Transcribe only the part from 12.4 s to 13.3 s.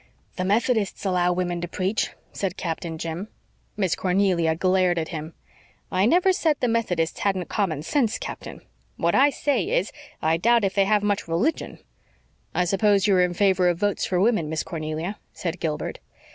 "I suppose you are